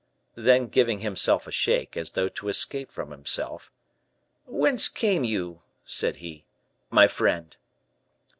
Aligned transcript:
Then 0.33 0.65
giving 0.67 1.01
himself 1.01 1.45
a 1.45 1.51
shake, 1.51 1.95
as 1.95 2.09
though 2.13 2.27
to 2.27 2.49
escape 2.49 2.91
from 2.91 3.11
himself, 3.11 3.71
"Whence 4.47 4.89
came 4.89 5.23
you," 5.23 5.61
said 5.85 6.15
he, 6.15 6.43
"my 6.89 7.05
friend?" 7.07 7.55